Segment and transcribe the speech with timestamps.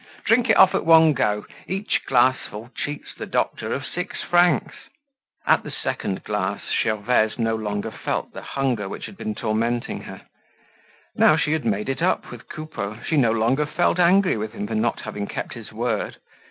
[0.25, 1.45] Drink it off at one go.
[1.67, 4.73] Each glassful cheats the doctor of six francs."
[5.45, 10.21] At the second glass Gervaise no longer felt the hunger which had been tormenting her.
[11.15, 14.65] Now she had made it up with Coupeau, she no longer felt angry with him
[14.65, 16.17] for not having kept his word.